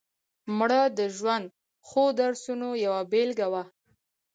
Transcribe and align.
مړه 0.57 0.81
د 0.97 0.99
ژوند 1.17 1.45
ښو 1.87 2.03
درسونو 2.19 2.69
یوه 2.85 3.01
بېلګه 3.11 3.47
وه 3.53 3.63